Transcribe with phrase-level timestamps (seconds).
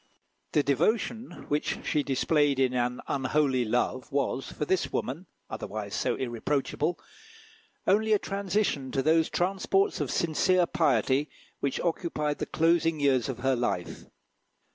[0.53, 6.15] The devotion which she displayed in an unholy love was, for this woman, otherwise so
[6.15, 6.97] irreproachable,
[7.85, 11.29] only a transition to those transports of sincere piety
[11.59, 14.05] which occupied the closing years of her life.